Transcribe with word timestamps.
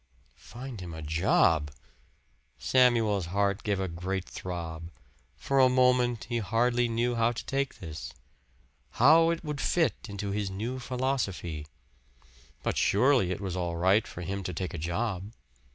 Find 0.41 0.81
him 0.81 0.95
a 0.95 1.03
job! 1.03 1.69
Samuel's 2.57 3.27
heart 3.27 3.61
gave 3.61 3.79
a 3.79 3.87
great 3.87 4.25
throb. 4.27 4.89
For 5.37 5.59
a 5.59 5.69
moment 5.69 6.23
he 6.23 6.39
hardly 6.39 6.87
knew 6.89 7.13
how 7.13 7.33
to 7.33 7.45
take 7.45 7.77
this 7.77 8.11
how 8.93 9.29
it 9.29 9.43
would 9.43 9.61
fit 9.61 9.93
into 10.09 10.31
his 10.31 10.49
new 10.49 10.79
philosophy. 10.79 11.67
But 12.63 12.77
surely 12.77 13.29
it 13.29 13.41
was 13.41 13.55
all 13.55 13.75
right 13.77 14.07
for 14.07 14.21
him 14.21 14.41
to 14.45 14.53
take 14.55 14.73
a 14.73 14.79
job. 14.79 15.33